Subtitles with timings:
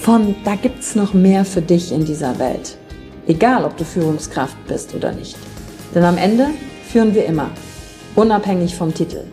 [0.00, 2.78] von da gibt's noch mehr für dich in dieser Welt.
[3.26, 5.36] Egal, ob du Führungskraft bist oder nicht.
[5.94, 6.46] Denn am Ende
[6.88, 7.50] führen wir immer,
[8.14, 9.24] unabhängig vom Titel.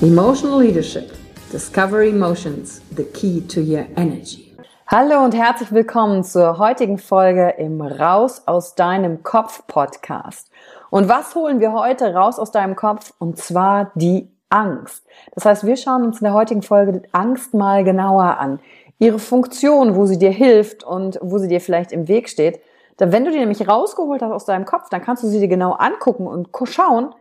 [0.00, 1.12] Emotional Leadership.
[1.52, 4.56] Discover Emotions, the key to your energy.
[4.86, 10.50] Hallo und herzlich willkommen zur heutigen Folge im Raus aus deinem Kopf Podcast.
[10.90, 13.12] Und was holen wir heute raus aus deinem Kopf?
[13.18, 15.04] Und zwar die Angst.
[15.34, 18.60] Das heißt, wir schauen uns in der heutigen Folge Angst mal genauer an
[19.02, 22.60] ihre Funktion, wo sie dir hilft und wo sie dir vielleicht im Weg steht.
[22.98, 25.48] Dann, wenn du die nämlich rausgeholt hast aus deinem Kopf, dann kannst du sie dir
[25.48, 27.12] genau angucken und schauen,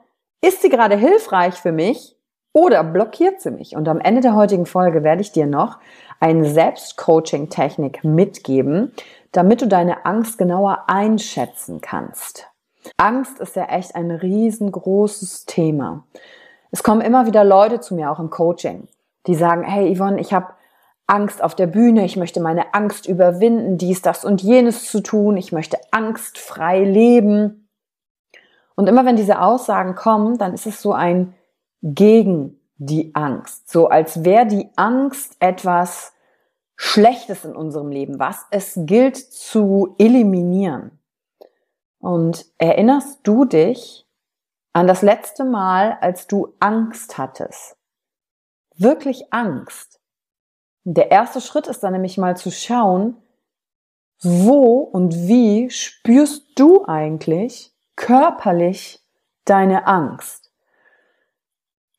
[0.41, 2.15] ist sie gerade hilfreich für mich
[2.53, 3.75] oder blockiert sie mich?
[3.75, 5.79] Und am Ende der heutigen Folge werde ich dir noch
[6.19, 8.93] eine Selbstcoaching-Technik mitgeben,
[9.31, 12.47] damit du deine Angst genauer einschätzen kannst.
[12.97, 16.03] Angst ist ja echt ein riesengroßes Thema.
[16.69, 18.87] Es kommen immer wieder Leute zu mir, auch im Coaching,
[19.25, 20.53] die sagen, hey Yvonne, ich habe
[21.07, 25.37] Angst auf der Bühne, ich möchte meine Angst überwinden, dies, das und jenes zu tun,
[25.37, 27.69] ich möchte angstfrei leben.
[28.75, 31.33] Und immer wenn diese Aussagen kommen, dann ist es so ein
[31.81, 36.13] gegen die Angst, so als wäre die Angst etwas
[36.75, 40.99] Schlechtes in unserem Leben, was es gilt zu eliminieren.
[41.99, 44.07] Und erinnerst du dich
[44.73, 47.77] an das letzte Mal, als du Angst hattest?
[48.77, 50.00] Wirklich Angst.
[50.83, 53.17] Der erste Schritt ist dann nämlich mal zu schauen,
[54.21, 59.03] wo und wie spürst du eigentlich körperlich
[59.45, 60.51] deine Angst?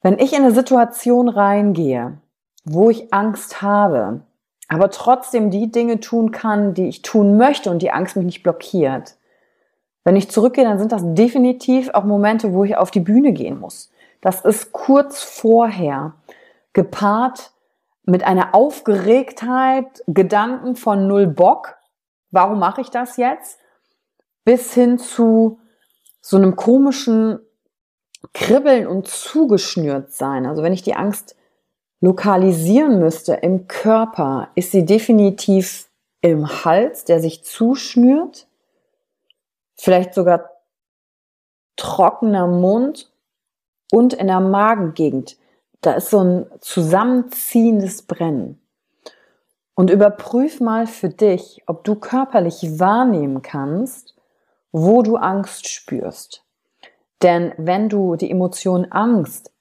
[0.02, 2.18] Wenn ich in eine Situation reingehe,
[2.64, 4.22] wo ich Angst habe,
[4.68, 8.42] aber trotzdem die Dinge tun kann, die ich tun möchte und die Angst mich nicht
[8.42, 9.16] blockiert.
[10.02, 13.60] Wenn ich zurückgehe, dann sind das definitiv auch Momente, wo ich auf die Bühne gehen
[13.60, 13.92] muss.
[14.20, 16.14] Das ist kurz vorher,
[16.72, 17.51] gepaart
[18.04, 21.76] mit einer Aufgeregtheit, Gedanken von null Bock,
[22.30, 23.58] warum mache ich das jetzt,
[24.44, 25.60] bis hin zu
[26.20, 27.40] so einem komischen
[28.32, 30.46] Kribbeln und zugeschnürt sein.
[30.46, 31.36] Also wenn ich die Angst
[32.00, 35.88] lokalisieren müsste im Körper, ist sie definitiv
[36.20, 38.46] im Hals, der sich zuschnürt,
[39.76, 40.50] vielleicht sogar
[41.76, 43.12] trockener Mund
[43.90, 45.36] und in der Magengegend
[45.82, 48.58] da ist so ein zusammenziehendes Brennen.
[49.74, 54.14] Und überprüf mal für dich, ob du körperlich wahrnehmen kannst,
[54.70, 56.44] wo du Angst spürst.
[57.22, 59.52] Denn wenn du die Emotion Angst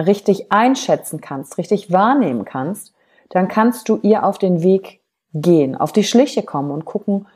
[0.00, 2.92] richtig einschätzen kannst, richtig wahrnehmen kannst,
[3.30, 5.00] dann kannst du ihr auf den Weg
[5.34, 7.26] gehen, auf die Schliche kommen und gucken,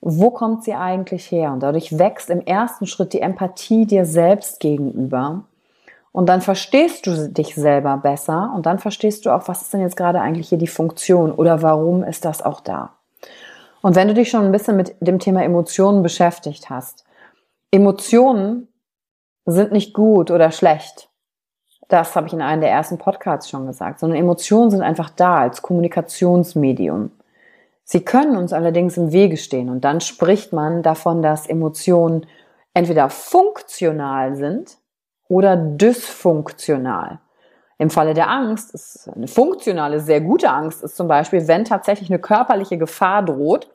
[0.00, 1.52] wo kommt sie eigentlich her?
[1.52, 5.44] Und dadurch wächst im ersten Schritt die Empathie dir selbst gegenüber
[6.18, 9.82] und dann verstehst du dich selber besser und dann verstehst du auch, was ist denn
[9.82, 12.94] jetzt gerade eigentlich hier die Funktion oder warum ist das auch da.
[13.82, 17.04] Und wenn du dich schon ein bisschen mit dem Thema Emotionen beschäftigt hast,
[17.70, 18.66] Emotionen
[19.46, 21.08] sind nicht gut oder schlecht.
[21.86, 25.38] Das habe ich in einem der ersten Podcasts schon gesagt, sondern Emotionen sind einfach da
[25.38, 27.12] als Kommunikationsmedium.
[27.84, 32.26] Sie können uns allerdings im Wege stehen und dann spricht man davon, dass Emotionen
[32.74, 34.78] entweder funktional sind,
[35.28, 37.20] oder dysfunktional.
[37.78, 42.10] Im Falle der Angst ist eine funktionale, sehr gute Angst ist zum Beispiel, wenn tatsächlich
[42.10, 43.70] eine körperliche Gefahr droht,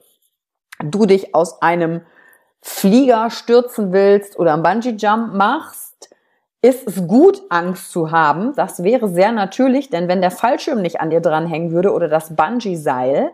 [0.83, 2.01] du dich aus einem
[2.61, 6.09] Flieger stürzen willst oder einen Bungee-Jump machst,
[6.61, 8.53] ist es gut, Angst zu haben.
[8.55, 12.35] Das wäre sehr natürlich, denn wenn der Fallschirm nicht an dir dranhängen würde oder das
[12.35, 13.31] Bungee-Seil,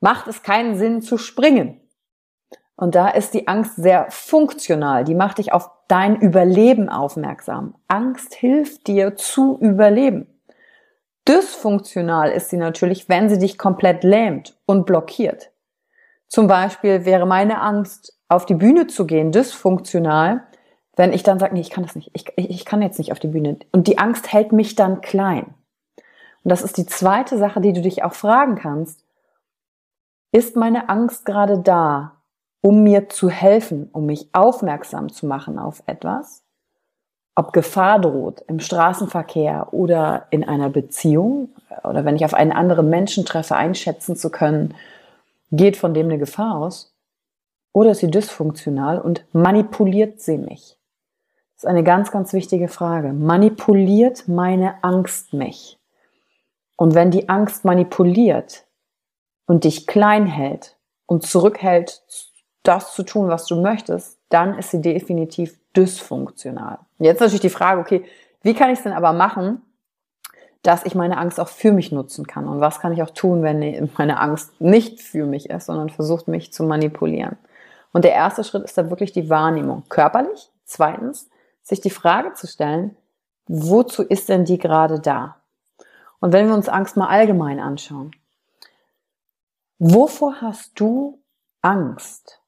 [0.00, 1.79] macht es keinen Sinn zu springen.
[2.80, 5.04] Und da ist die Angst sehr funktional.
[5.04, 7.74] Die macht dich auf dein Überleben aufmerksam.
[7.88, 10.40] Angst hilft dir zu überleben.
[11.28, 15.52] Dysfunktional ist sie natürlich, wenn sie dich komplett lähmt und blockiert.
[16.26, 20.44] Zum Beispiel wäre meine Angst, auf die Bühne zu gehen, dysfunktional,
[20.96, 23.18] wenn ich dann sage, nee, ich kann das nicht, ich, ich kann jetzt nicht auf
[23.18, 23.58] die Bühne.
[23.72, 25.52] Und die Angst hält mich dann klein.
[26.44, 29.04] Und das ist die zweite Sache, die du dich auch fragen kannst.
[30.32, 32.19] Ist meine Angst gerade da,
[32.60, 36.42] um mir zu helfen, um mich aufmerksam zu machen auf etwas?
[37.34, 41.50] Ob Gefahr droht im Straßenverkehr oder in einer Beziehung
[41.84, 44.74] oder wenn ich auf einen anderen Menschen treffe, einschätzen zu können,
[45.50, 46.94] geht von dem eine Gefahr aus?
[47.72, 50.76] Oder ist sie dysfunktional und manipuliert sie mich?
[51.54, 53.12] Das ist eine ganz, ganz wichtige Frage.
[53.12, 55.78] Manipuliert meine Angst mich?
[56.76, 58.64] Und wenn die Angst manipuliert
[59.46, 62.02] und dich klein hält und zurückhält,
[62.62, 66.78] das zu tun, was du möchtest, dann ist sie definitiv dysfunktional.
[66.98, 68.04] Jetzt natürlich die Frage, okay,
[68.42, 69.62] wie kann ich es denn aber machen,
[70.62, 72.46] dass ich meine Angst auch für mich nutzen kann?
[72.46, 76.28] Und was kann ich auch tun, wenn meine Angst nicht für mich ist, sondern versucht,
[76.28, 77.36] mich zu manipulieren?
[77.92, 79.84] Und der erste Schritt ist da wirklich die Wahrnehmung.
[79.88, 80.50] Körperlich.
[80.64, 81.28] Zweitens,
[81.62, 82.96] sich die Frage zu stellen,
[83.46, 85.36] wozu ist denn die gerade da?
[86.20, 88.12] Und wenn wir uns Angst mal allgemein anschauen,
[89.78, 91.20] wovor hast du
[91.62, 92.39] Angst?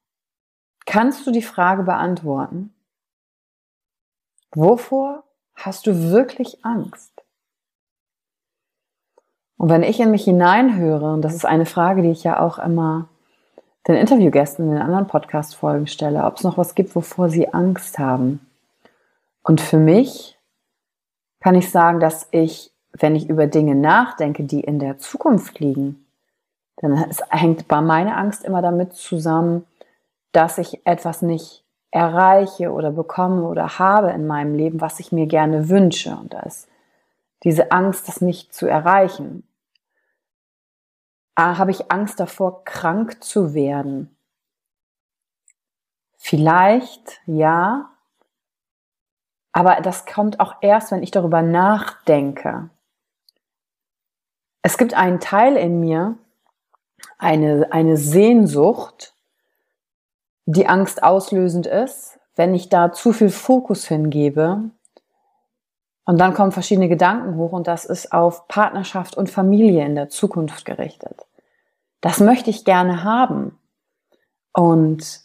[0.85, 2.73] Kannst du die Frage beantworten?
[4.51, 5.23] Wovor
[5.55, 7.11] hast du wirklich Angst?
[9.57, 12.59] Und wenn ich in mich hineinhöre, und das ist eine Frage, die ich ja auch
[12.59, 13.07] immer
[13.87, 17.99] den Interviewgästen in den anderen Podcast-Folgen stelle, ob es noch was gibt, wovor sie Angst
[17.99, 18.45] haben.
[19.41, 20.37] Und für mich
[21.41, 26.05] kann ich sagen, dass ich, wenn ich über Dinge nachdenke, die in der Zukunft liegen,
[26.77, 29.65] dann hängt bei meiner Angst immer damit zusammen,
[30.33, 35.27] dass ich etwas nicht erreiche oder bekomme oder habe in meinem Leben, was ich mir
[35.27, 36.17] gerne wünsche.
[36.17, 36.67] Und da ist
[37.43, 39.47] diese Angst, das nicht zu erreichen.
[41.35, 44.15] Ah, habe ich Angst davor, krank zu werden?
[46.17, 47.91] Vielleicht, ja.
[49.51, 52.69] Aber das kommt auch erst, wenn ich darüber nachdenke.
[54.63, 56.17] Es gibt einen Teil in mir,
[57.17, 59.12] eine, eine Sehnsucht,
[60.45, 64.71] die Angst auslösend ist, wenn ich da zu viel Fokus hingebe.
[66.05, 70.09] Und dann kommen verschiedene Gedanken hoch und das ist auf Partnerschaft und Familie in der
[70.09, 71.25] Zukunft gerichtet.
[72.01, 73.57] Das möchte ich gerne haben.
[74.51, 75.21] Und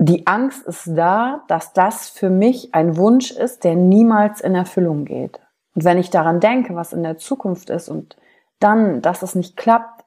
[0.00, 5.04] die Angst ist da, dass das für mich ein Wunsch ist, der niemals in Erfüllung
[5.04, 5.40] geht.
[5.74, 8.16] Und wenn ich daran denke, was in der Zukunft ist und
[8.58, 9.97] dann, dass es nicht klappt,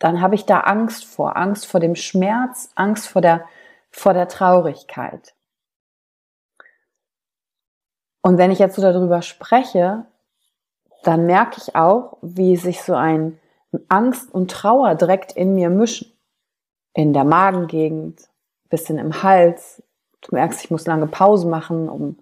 [0.00, 3.44] dann habe ich da Angst vor, Angst vor dem Schmerz, Angst vor der,
[3.90, 5.34] vor der Traurigkeit.
[8.22, 10.06] Und wenn ich jetzt so darüber spreche,
[11.02, 13.38] dann merke ich auch, wie sich so ein
[13.88, 16.12] Angst und Trauer direkt in mir mischen.
[16.92, 18.28] In der Magengegend,
[18.68, 19.82] bisschen im Hals.
[20.22, 22.18] Du merkst, ich muss lange Pause machen, um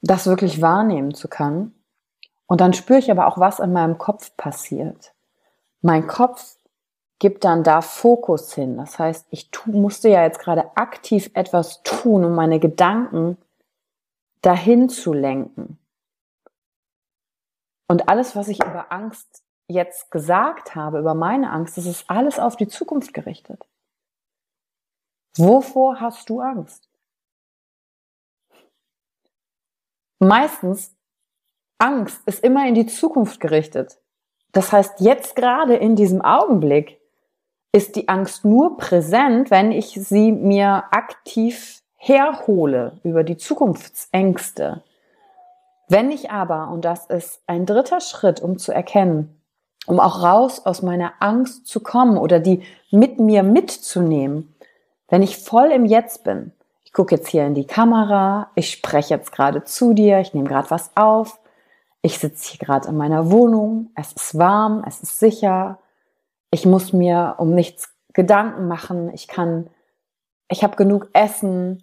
[0.00, 1.74] das wirklich wahrnehmen zu können.
[2.46, 5.12] Und dann spüre ich aber auch, was in meinem Kopf passiert.
[5.80, 6.57] Mein Kopf
[7.18, 8.76] gib dann da Fokus hin.
[8.76, 13.36] Das heißt, ich tu, musste ja jetzt gerade aktiv etwas tun, um meine Gedanken
[14.42, 15.78] dahin zu lenken.
[17.88, 22.38] Und alles, was ich über Angst jetzt gesagt habe, über meine Angst, das ist alles
[22.38, 23.66] auf die Zukunft gerichtet.
[25.36, 26.88] Wovor hast du Angst?
[30.20, 30.96] Meistens,
[31.78, 34.00] Angst ist immer in die Zukunft gerichtet.
[34.52, 37.00] Das heißt, jetzt gerade in diesem Augenblick
[37.72, 44.82] ist die Angst nur präsent, wenn ich sie mir aktiv herhole über die Zukunftsängste.
[45.88, 49.40] Wenn ich aber, und das ist ein dritter Schritt, um zu erkennen,
[49.86, 54.54] um auch raus aus meiner Angst zu kommen oder die mit mir mitzunehmen,
[55.08, 56.52] wenn ich voll im Jetzt bin,
[56.84, 60.48] ich gucke jetzt hier in die Kamera, ich spreche jetzt gerade zu dir, ich nehme
[60.48, 61.38] gerade was auf,
[62.02, 65.78] ich sitze hier gerade in meiner Wohnung, es ist warm, es ist sicher,
[66.50, 69.12] ich muss mir um nichts Gedanken machen.
[69.12, 69.70] Ich kann,
[70.48, 71.82] ich habe genug Essen.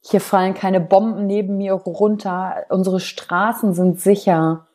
[0.00, 2.66] Hier fallen keine Bomben neben mir runter.
[2.68, 4.66] Unsere Straßen sind sicher.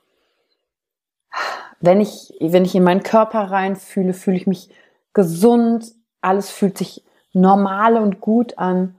[1.79, 4.69] Wenn ich, wenn ich in meinen Körper reinfühle, fühle ich mich
[5.13, 5.93] gesund.
[6.21, 8.95] alles fühlt sich normal und gut an.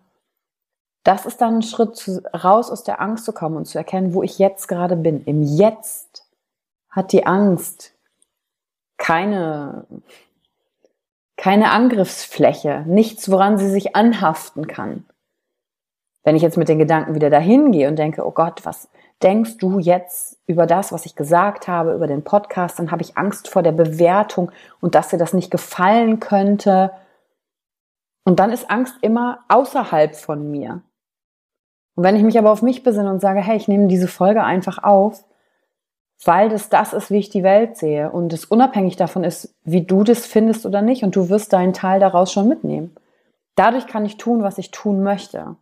[1.02, 4.14] Das ist dann ein Schritt zu, raus aus der Angst zu kommen und zu erkennen,
[4.14, 5.24] wo ich jetzt gerade bin.
[5.24, 6.26] Im Jetzt
[6.88, 7.92] hat die Angst
[9.00, 9.86] keine,
[11.36, 15.06] keine Angriffsfläche, nichts, woran sie sich anhaften kann.
[16.22, 18.88] Wenn ich jetzt mit den Gedanken wieder dahin gehe und denke, oh Gott, was
[19.22, 23.16] denkst du jetzt über das, was ich gesagt habe, über den Podcast, dann habe ich
[23.16, 26.92] Angst vor der Bewertung und dass dir das nicht gefallen könnte.
[28.24, 30.82] Und dann ist Angst immer außerhalb von mir.
[31.94, 34.44] Und wenn ich mich aber auf mich besinne und sage, hey, ich nehme diese Folge
[34.44, 35.24] einfach auf,
[36.24, 39.84] weil das das ist, wie ich die Welt sehe und es unabhängig davon ist, wie
[39.84, 42.94] du das findest oder nicht und du wirst deinen Teil daraus schon mitnehmen.
[43.54, 45.56] Dadurch kann ich tun, was ich tun möchte.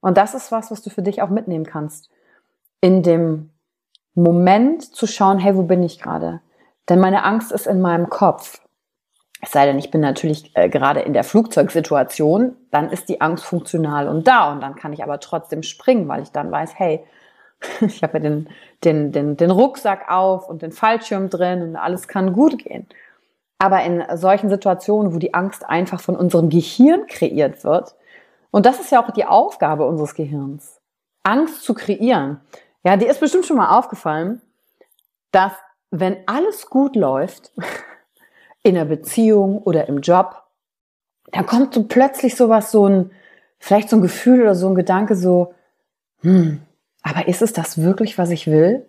[0.00, 2.08] Und das ist was, was du für dich auch mitnehmen kannst.
[2.80, 3.50] In dem
[4.14, 6.40] Moment zu schauen, hey, wo bin ich gerade?
[6.88, 8.60] Denn meine Angst ist in meinem Kopf.
[9.42, 13.44] Es sei denn, ich bin natürlich äh, gerade in der Flugzeugsituation, dann ist die Angst
[13.44, 17.04] funktional und da und dann kann ich aber trotzdem springen, weil ich dann weiß, hey,
[17.80, 18.48] ich habe ja den,
[18.84, 22.86] den, den, den Rucksack auf und den Fallschirm drin und alles kann gut gehen.
[23.58, 27.94] Aber in solchen Situationen, wo die Angst einfach von unserem Gehirn kreiert wird,
[28.50, 30.80] und das ist ja auch die Aufgabe unseres Gehirns,
[31.22, 32.40] Angst zu kreieren.
[32.82, 34.40] Ja, dir ist bestimmt schon mal aufgefallen,
[35.30, 35.52] dass
[35.90, 37.52] wenn alles gut läuft,
[38.62, 40.42] in der Beziehung oder im Job,
[41.32, 43.10] dann kommt so plötzlich sowas, so ein,
[43.58, 45.54] vielleicht so ein Gefühl oder so ein Gedanke, so,
[46.22, 46.62] hm,
[47.02, 48.86] aber ist es das wirklich, was ich will?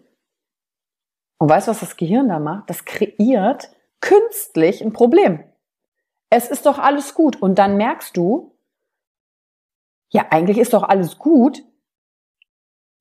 [1.37, 2.69] Und weißt du, was das Gehirn da macht?
[2.69, 5.43] Das kreiert künstlich ein Problem.
[6.29, 7.41] Es ist doch alles gut.
[7.41, 8.55] Und dann merkst du,
[10.09, 11.63] ja, eigentlich ist doch alles gut.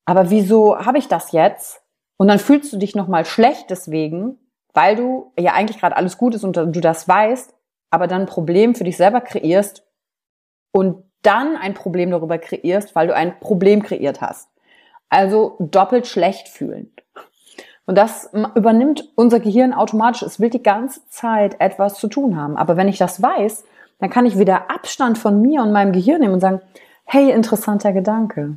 [0.04, 1.82] Aber wieso habe ich das jetzt?
[2.16, 4.38] Und dann fühlst du dich nochmal schlecht deswegen,
[4.74, 7.54] weil du ja eigentlich gerade alles gut ist und du das weißt,
[7.90, 9.86] aber dann ein Problem für dich selber kreierst
[10.72, 14.49] und dann ein Problem darüber kreierst, weil du ein Problem kreiert hast.
[15.10, 16.90] Also doppelt schlecht fühlen.
[17.84, 20.22] Und das übernimmt unser Gehirn automatisch.
[20.22, 22.56] Es will die ganze Zeit etwas zu tun haben.
[22.56, 23.64] Aber wenn ich das weiß,
[23.98, 26.62] dann kann ich wieder Abstand von mir und meinem Gehirn nehmen und sagen,
[27.04, 28.56] hey, interessanter Gedanke.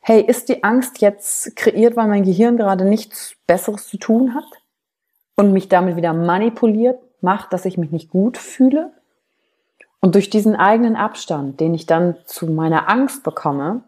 [0.00, 4.44] Hey, ist die Angst jetzt kreiert, weil mein Gehirn gerade nichts Besseres zu tun hat?
[5.36, 8.92] und mich damit wieder manipuliert macht, dass ich mich nicht gut fühle.
[10.00, 13.82] Und durch diesen eigenen Abstand, den ich dann zu meiner Angst bekomme,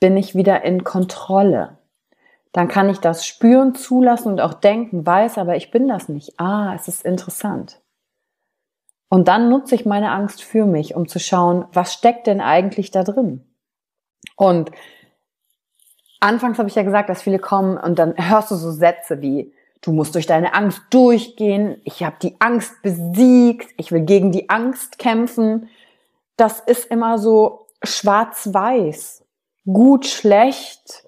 [0.00, 1.78] bin ich wieder in Kontrolle.
[2.52, 6.40] Dann kann ich das spüren, zulassen und auch denken, weiß, aber ich bin das nicht.
[6.40, 7.80] Ah, es ist interessant.
[9.10, 12.90] Und dann nutze ich meine Angst für mich, um zu schauen, was steckt denn eigentlich
[12.90, 13.44] da drin?
[14.36, 14.70] Und
[16.20, 19.52] anfangs habe ich ja gesagt, dass viele kommen und dann hörst du so Sätze wie,
[19.80, 21.80] Du musst durch deine Angst durchgehen.
[21.84, 23.70] Ich habe die Angst besiegt.
[23.76, 25.68] Ich will gegen die Angst kämpfen.
[26.36, 29.24] Das ist immer so schwarz-weiß.
[29.70, 31.04] Gut, schlecht.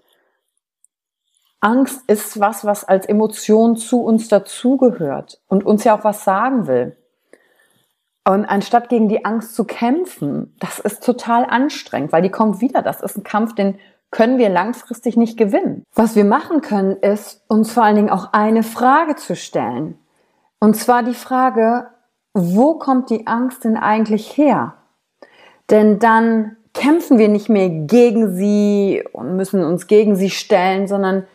[1.61, 6.67] Angst ist was, was als Emotion zu uns dazugehört und uns ja auch was sagen
[6.67, 6.97] will.
[8.26, 12.83] Und anstatt gegen die Angst zu kämpfen, das ist total anstrengend, weil die kommt wieder.
[12.83, 13.79] Das ist ein Kampf, den
[14.11, 15.85] können wir langfristig nicht gewinnen.
[15.95, 19.99] Was wir machen können, ist uns vor allen Dingen auch eine Frage zu stellen.
[20.59, 21.88] Und zwar die Frage,
[22.35, 24.75] wo kommt die Angst denn eigentlich her?
[25.71, 31.27] Denn dann kämpfen wir nicht mehr gegen sie und müssen uns gegen sie stellen, sondern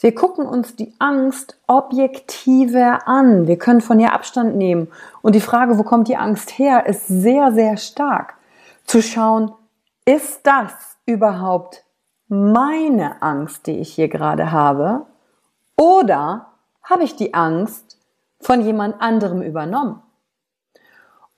[0.00, 3.46] wir gucken uns die Angst objektiver an.
[3.46, 4.88] Wir können von ihr Abstand nehmen.
[5.22, 8.34] Und die Frage, wo kommt die Angst her, ist sehr, sehr stark.
[8.84, 9.52] Zu schauen,
[10.04, 10.72] ist das
[11.06, 11.84] überhaupt
[12.26, 15.06] meine Angst, die ich hier gerade habe?
[15.76, 16.46] Oder
[16.82, 17.96] habe ich die Angst
[18.40, 20.02] von jemand anderem übernommen?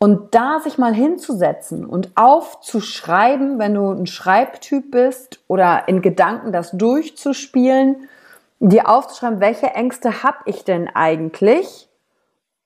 [0.04, 6.52] Und da sich mal hinzusetzen und aufzuschreiben, wenn du ein Schreibtyp bist oder in Gedanken
[6.52, 8.06] das durchzuspielen,
[8.58, 11.88] dir aufzuschreiben, welche Ängste habe ich denn eigentlich?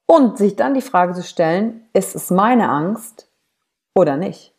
[0.07, 3.29] Und sich dann die Frage zu stellen, ist es meine Angst
[3.95, 4.53] oder nicht?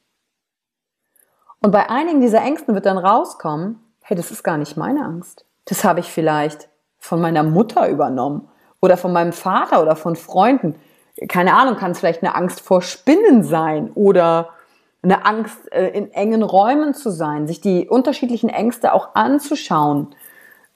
[1.61, 5.43] Und bei einigen dieser Ängsten wird dann rauskommen, hey, das ist gar nicht meine Angst.
[5.65, 8.47] Das habe ich vielleicht von meiner Mutter übernommen
[8.79, 10.75] oder von meinem Vater oder von Freunden.
[11.27, 14.49] Keine Ahnung, kann es vielleicht eine Angst vor Spinnen sein oder
[15.01, 20.15] eine Angst, äh, in engen Räumen zu sein, sich die unterschiedlichen Ängste auch anzuschauen.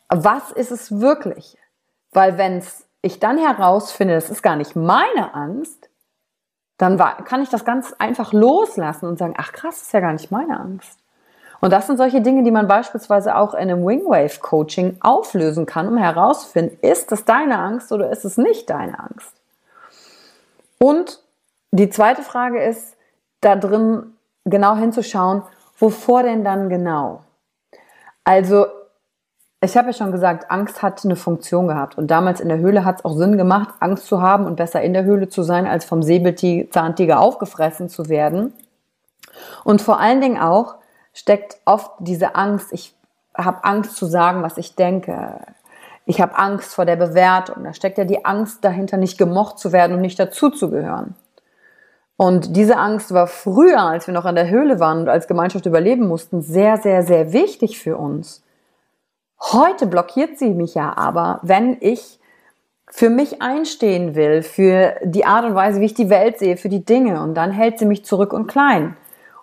[0.10, 1.58] Was ist es wirklich?
[2.12, 2.64] Weil wenn
[3.02, 5.90] ich dann herausfinde, das ist gar nicht meine Angst,
[6.78, 10.14] dann kann ich das ganz einfach loslassen und sagen, ach krass, das ist ja gar
[10.14, 11.00] nicht meine Angst.
[11.62, 15.88] Und das sind solche Dinge, die man beispielsweise auch in einem Wingwave Coaching auflösen kann,
[15.88, 19.34] um herauszufinden, ist es deine Angst oder ist es nicht deine Angst?
[20.84, 21.22] Und
[21.72, 22.98] die zweite Frage ist,
[23.40, 25.44] da drin genau hinzuschauen,
[25.78, 27.22] wovor denn dann genau?
[28.26, 28.66] Also,
[29.62, 31.98] ich habe ja schon gesagt, Angst hat eine Funktion gehabt.
[31.98, 34.82] Und damals in der Höhle hat es auch Sinn gemacht, Angst zu haben und besser
[34.82, 38.52] in der Höhle zu sein, als vom Säbelzahntiger aufgefressen zu werden.
[39.64, 40.76] Und vor allen Dingen auch
[41.14, 42.94] steckt oft diese Angst, ich
[43.34, 45.40] habe Angst zu sagen, was ich denke.
[46.06, 47.64] Ich habe Angst vor der Bewertung.
[47.64, 51.16] Da steckt ja die Angst dahinter, nicht gemocht zu werden und nicht dazuzugehören.
[52.18, 55.66] Und diese Angst war früher, als wir noch in der Höhle waren und als Gemeinschaft
[55.66, 58.44] überleben mussten, sehr, sehr, sehr wichtig für uns.
[59.40, 62.20] Heute blockiert sie mich ja aber, wenn ich
[62.90, 66.70] für mich einstehen will, für die Art und Weise, wie ich die Welt sehe, für
[66.70, 67.22] die Dinge.
[67.22, 68.96] Und dann hält sie mich zurück und klein.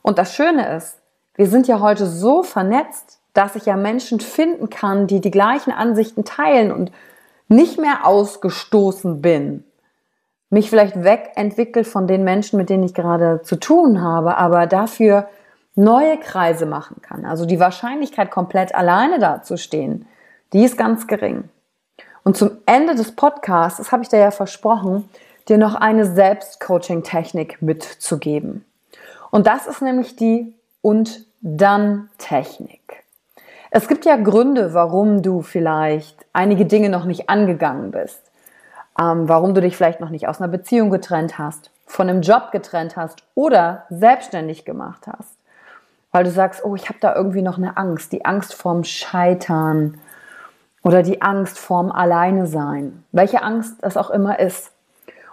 [0.02, 0.98] Und das Schöne ist,
[1.34, 5.72] wir sind ja heute so vernetzt, dass ich ja Menschen finden kann, die die gleichen
[5.72, 6.90] Ansichten teilen und
[7.48, 9.64] nicht mehr ausgestoßen bin.
[10.50, 15.28] Mich vielleicht wegentwickelt von den Menschen, mit denen ich gerade zu tun habe, aber dafür
[15.74, 17.24] neue Kreise machen kann.
[17.24, 20.06] Also die Wahrscheinlichkeit, komplett alleine dazustehen,
[20.52, 21.44] die ist ganz gering.
[22.24, 25.08] Und zum Ende des Podcasts, das habe ich dir ja versprochen,
[25.48, 28.64] dir noch eine Selbstcoaching-Technik mitzugeben.
[29.30, 32.99] Und das ist nämlich die und dann Technik.
[33.72, 38.20] Es gibt ja Gründe, warum du vielleicht einige Dinge noch nicht angegangen bist.
[39.00, 42.50] Ähm, warum du dich vielleicht noch nicht aus einer Beziehung getrennt hast, von einem Job
[42.50, 45.36] getrennt hast oder selbstständig gemacht hast.
[46.10, 49.98] Weil du sagst, oh, ich habe da irgendwie noch eine Angst, die Angst vorm Scheitern
[50.82, 53.04] oder die Angst vorm Alleine sein.
[53.12, 54.72] Welche Angst es auch immer ist.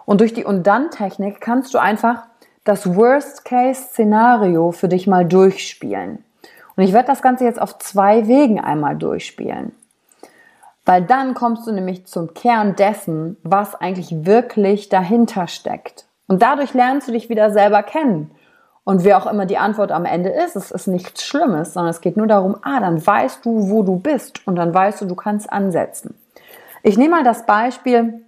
[0.05, 2.23] Und durch die Und-Dann-Technik kannst du einfach
[2.63, 6.23] das Worst-Case-Szenario für dich mal durchspielen.
[6.77, 9.73] Und ich werde das Ganze jetzt auf zwei Wegen einmal durchspielen.
[10.85, 16.05] Weil dann kommst du nämlich zum Kern dessen, was eigentlich wirklich dahinter steckt.
[16.27, 18.31] Und dadurch lernst du dich wieder selber kennen.
[18.85, 21.99] Und wer auch immer die Antwort am Ende ist, es ist nichts Schlimmes, sondern es
[21.99, 25.15] geht nur darum, ah, dann weißt du, wo du bist und dann weißt du, du
[25.15, 26.15] kannst ansetzen.
[26.83, 28.21] Ich nehme mal das Beispiel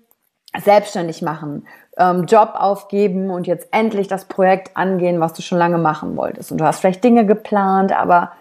[0.58, 5.78] selbstständig machen, ähm, Job aufgeben und jetzt endlich das Projekt angehen, was du schon lange
[5.78, 6.52] machen wolltest.
[6.52, 8.32] Und du hast vielleicht Dinge geplant, aber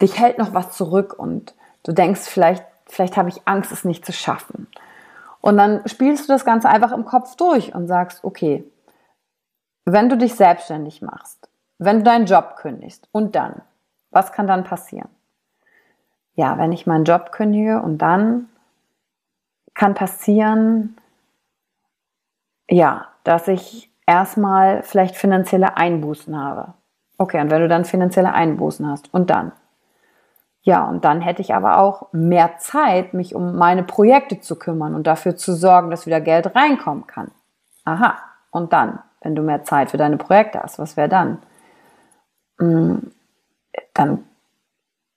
[0.00, 4.06] dich hält noch was zurück und du denkst vielleicht, vielleicht habe ich Angst, es nicht
[4.06, 4.66] zu schaffen.
[5.40, 8.64] Und dann spielst du das Ganze einfach im Kopf durch und sagst, okay,
[9.84, 13.60] wenn du dich selbstständig machst, wenn du deinen Job kündigst und dann,
[14.10, 15.08] was kann dann passieren?
[16.34, 18.48] Ja, wenn ich meinen Job kündige und dann
[19.74, 20.96] kann passieren,
[22.72, 26.72] ja, dass ich erstmal vielleicht finanzielle Einbußen habe.
[27.18, 29.52] Okay, und wenn du dann finanzielle Einbußen hast und dann?
[30.62, 34.94] Ja, und dann hätte ich aber auch mehr Zeit, mich um meine Projekte zu kümmern
[34.94, 37.30] und dafür zu sorgen, dass wieder Geld reinkommen kann.
[37.84, 38.16] Aha,
[38.50, 41.42] und dann, wenn du mehr Zeit für deine Projekte hast, was wäre dann?
[42.58, 43.12] Hm,
[43.92, 44.24] dann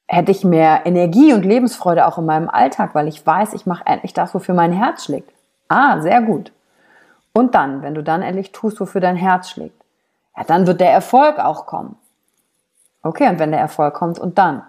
[0.08, 3.86] hätte ich mehr Energie und Lebensfreude auch in meinem Alltag, weil ich weiß, ich mache
[3.86, 5.32] endlich das, wofür mein Herz schlägt.
[5.70, 6.52] Ah, sehr gut.
[7.38, 9.84] Und dann, wenn du dann endlich tust, wofür dein Herz schlägt,
[10.38, 11.98] ja, dann wird der Erfolg auch kommen.
[13.02, 14.64] Okay, und wenn der Erfolg kommt und dann?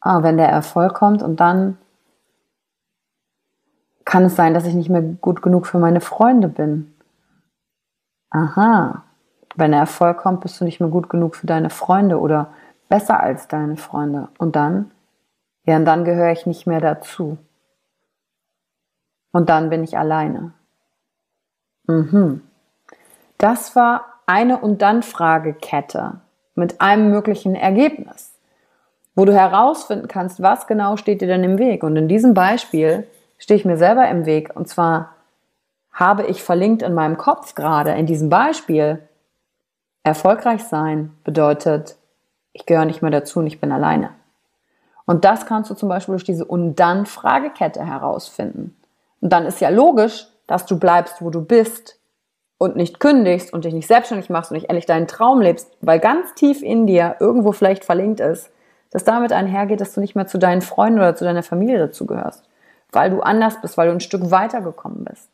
[0.00, 1.78] Ah, wenn der Erfolg kommt und dann
[4.04, 6.94] kann es sein, dass ich nicht mehr gut genug für meine Freunde bin.
[8.28, 9.02] Aha.
[9.54, 12.52] Wenn der Erfolg kommt, bist du nicht mehr gut genug für deine Freunde oder
[12.90, 14.28] besser als deine Freunde.
[14.36, 14.90] Und dann?
[15.64, 17.38] Ja, und dann gehöre ich nicht mehr dazu.
[19.32, 20.52] Und dann bin ich alleine.
[21.86, 22.42] Mhm.
[23.38, 26.20] Das war eine und dann Fragekette
[26.54, 28.32] mit einem möglichen Ergebnis,
[29.14, 31.82] wo du herausfinden kannst, was genau steht dir denn im Weg.
[31.82, 33.06] Und in diesem Beispiel
[33.38, 34.54] stehe ich mir selber im Weg.
[34.54, 35.10] Und zwar
[35.92, 39.00] habe ich verlinkt in meinem Kopf gerade in diesem Beispiel,
[40.04, 41.96] erfolgreich sein bedeutet,
[42.52, 44.10] ich gehöre nicht mehr dazu und ich bin alleine.
[45.04, 48.76] Und das kannst du zum Beispiel durch diese und dann Fragekette herausfinden.
[49.20, 51.98] Und dann ist ja logisch, dass du bleibst, wo du bist
[52.58, 55.98] und nicht kündigst und dich nicht selbstständig machst und nicht endlich deinen Traum lebst, weil
[55.98, 58.50] ganz tief in dir irgendwo vielleicht verlinkt ist,
[58.90, 62.44] dass damit einhergeht, dass du nicht mehr zu deinen Freunden oder zu deiner Familie dazugehörst,
[62.92, 65.28] weil du anders bist, weil du ein Stück weitergekommen bist.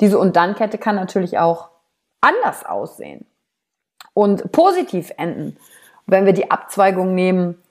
[0.00, 1.70] Diese und dann Kette kann natürlich auch
[2.20, 3.26] anders aussehen
[4.12, 5.56] und positiv enden,
[6.06, 7.62] wenn wir die Abzweigung nehmen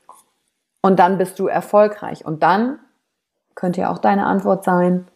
[0.82, 2.80] und dann bist du erfolgreich und dann
[3.56, 5.08] könnte ja auch deine Antwort sein,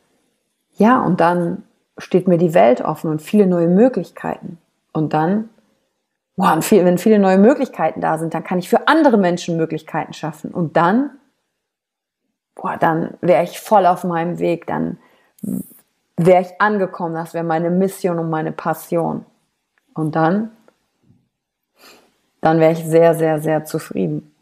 [0.78, 1.64] ja, und dann
[1.98, 4.60] steht mir die Welt offen und viele neue Möglichkeiten.
[4.94, 5.50] Und dann,
[6.36, 9.58] boah, und viel, wenn viele neue Möglichkeiten da sind, dann kann ich für andere Menschen
[9.58, 10.52] Möglichkeiten schaffen.
[10.52, 11.10] Und dann,
[12.56, 14.68] boah, dann wäre ich voll auf meinem Weg.
[14.68, 15.00] Dann
[16.16, 19.26] wäre ich angekommen, das wäre meine Mission und meine Passion.
[19.96, 20.52] Und dann,
[22.42, 24.36] dann wäre ich sehr, sehr, sehr zufrieden.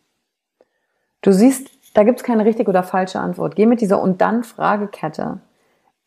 [1.22, 3.56] Du siehst, da gibt es keine richtige oder falsche Antwort.
[3.56, 5.40] Geh mit dieser und dann Fragekette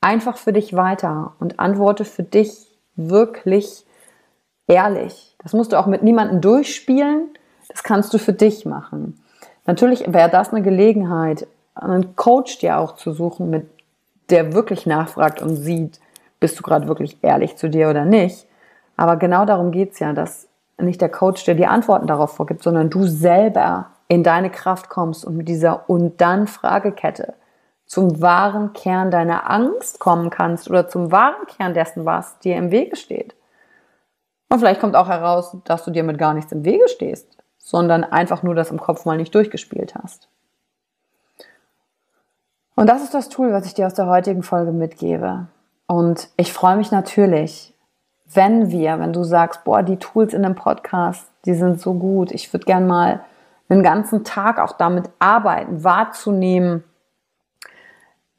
[0.01, 3.85] einfach für dich weiter und antworte für dich wirklich
[4.67, 5.37] ehrlich.
[5.43, 7.31] Das musst du auch mit niemandem durchspielen.
[7.69, 9.21] Das kannst du für dich machen.
[9.67, 13.69] Natürlich wäre das eine Gelegenheit, einen Coach dir auch zu suchen, mit
[14.31, 16.01] der wirklich nachfragt und sieht,
[16.41, 18.47] bist du gerade wirklich ehrlich zu dir oder nicht.
[18.97, 20.49] Aber genau darum geht's ja, dass
[20.81, 25.25] nicht der Coach dir die Antworten darauf vorgibt, sondern du selber in deine Kraft kommst
[25.25, 27.35] und mit dieser und dann Fragekette
[27.89, 32.71] zum wahren Kern deiner Angst kommen kannst oder zum wahren Kern dessen, was dir im
[32.71, 33.35] Wege steht.
[34.51, 38.05] Und vielleicht kommt auch heraus, dass du dir mit gar nichts im Wege stehst, sondern
[38.05, 40.29] einfach nur das im Kopf mal nicht durchgespielt hast.
[42.75, 45.49] Und das ist das Tool, was ich dir aus der heutigen Folge mitgebe.
[45.87, 47.75] Und ich freue mich natürlich,
[48.33, 52.31] wenn wir, wenn du sagst, boah, die Tools in dem Podcast, die sind so gut.
[52.33, 53.25] Ich würde gern mal
[53.71, 56.85] einen ganzen Tag auch damit arbeiten, wahrzunehmen.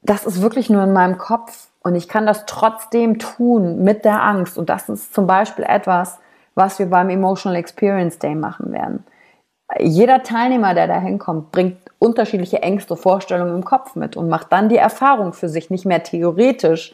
[0.02, 4.22] Das ist wirklich nur in meinem Kopf und ich kann das trotzdem tun mit der
[4.22, 4.58] Angst.
[4.58, 6.18] Und das ist zum Beispiel etwas,
[6.54, 9.04] was wir beim Emotional Experience Day machen werden.
[9.78, 14.68] Jeder Teilnehmer, der da hinkommt, bringt unterschiedliche Ängste, Vorstellungen im Kopf mit und macht dann
[14.68, 16.92] die Erfahrung für sich, nicht mehr theoretisch,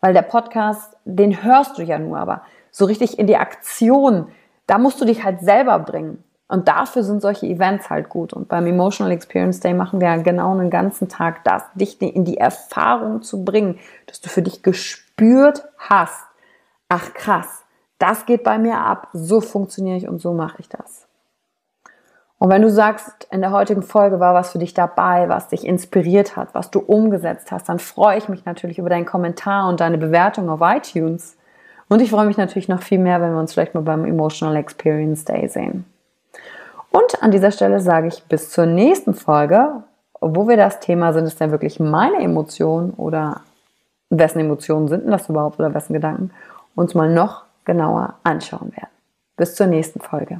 [0.00, 4.28] weil der Podcast, den hörst du ja nur, aber so richtig in die Aktion,
[4.66, 6.22] da musst du dich halt selber bringen.
[6.50, 8.32] Und dafür sind solche Events halt gut.
[8.32, 12.24] Und beim Emotional Experience Day machen wir ja genau einen ganzen Tag das, dich in
[12.24, 16.24] die Erfahrung zu bringen, dass du für dich gespürt hast.
[16.88, 17.64] Ach krass,
[18.00, 19.10] das geht bei mir ab.
[19.12, 21.06] So funktioniere ich und so mache ich das.
[22.38, 25.64] Und wenn du sagst, in der heutigen Folge war was für dich dabei, was dich
[25.64, 29.78] inspiriert hat, was du umgesetzt hast, dann freue ich mich natürlich über deinen Kommentar und
[29.78, 31.36] deine Bewertung auf iTunes.
[31.88, 34.56] Und ich freue mich natürlich noch viel mehr, wenn wir uns vielleicht mal beim Emotional
[34.56, 35.84] Experience Day sehen.
[36.90, 39.84] Und an dieser Stelle sage ich bis zur nächsten Folge,
[40.20, 43.42] wo wir das Thema, sind es denn wirklich meine Emotionen oder
[44.10, 46.30] wessen Emotionen sind denn das überhaupt oder wessen Gedanken,
[46.74, 48.88] uns mal noch genauer anschauen werden.
[49.36, 50.38] Bis zur nächsten Folge.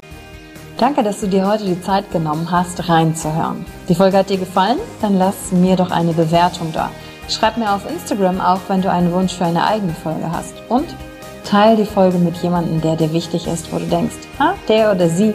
[0.77, 3.65] Danke, dass du dir heute die Zeit genommen hast, reinzuhören.
[3.89, 4.79] Die Folge hat dir gefallen?
[5.01, 6.91] Dann lass mir doch eine Bewertung da.
[7.29, 10.55] Schreib mir auf Instagram auch, wenn du einen Wunsch für eine eigene Folge hast.
[10.69, 10.87] Und
[11.45, 15.09] teile die Folge mit jemandem, der dir wichtig ist, wo du denkst, ah, der oder
[15.09, 15.35] sie